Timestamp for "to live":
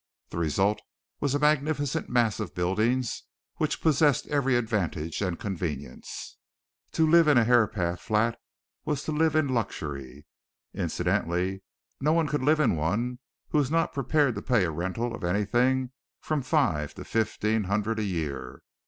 6.93-7.27, 9.03-9.35